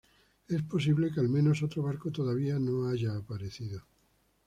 Es 0.47 0.63
posible 0.63 1.11
que 1.11 1.19
al 1.19 1.29
menos 1.29 1.61
otro 1.61 1.83
barco 1.83 2.09
todavía 2.09 2.57
no 2.57 2.87
haya 2.87 3.15
aparecido. 3.15 3.83